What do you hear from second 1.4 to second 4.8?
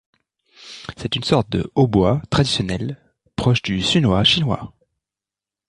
de hautbois traditionnel proche du suona chinois.